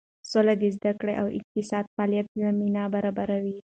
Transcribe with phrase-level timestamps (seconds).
[0.31, 3.57] سوله د زده کړې او اقتصادي فعالیت زمینه برابروي.